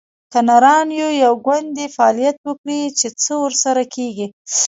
[0.31, 4.27] که نران یو، یو ګوند دې فعالیت وکړي؟ چې څه ورسره کیږي